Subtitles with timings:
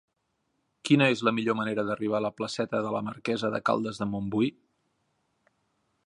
[0.89, 4.11] Quina és la millor manera d'arribar a la placeta de la Marquesa de Caldes de
[4.15, 4.53] Montbui?